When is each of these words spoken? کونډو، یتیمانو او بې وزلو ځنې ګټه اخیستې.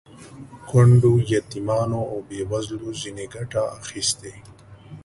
کونډو، 0.69 1.13
یتیمانو 1.33 2.01
او 2.11 2.17
بې 2.27 2.41
وزلو 2.51 2.89
ځنې 3.01 3.25
ګټه 3.35 3.63
اخیستې. 3.79 4.33